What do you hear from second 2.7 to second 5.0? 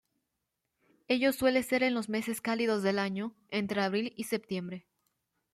del año, entre abril y septiembre.